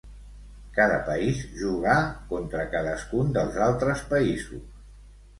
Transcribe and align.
Cada 0.75 0.95
país 1.09 1.41
jugà 1.57 1.97
contra 2.31 2.65
cadascun 2.71 3.29
dels 3.35 3.59
altres 3.67 4.01
països. 4.15 4.65